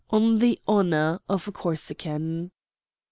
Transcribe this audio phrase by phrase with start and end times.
[0.09, 2.49] On the honor of a Corsican."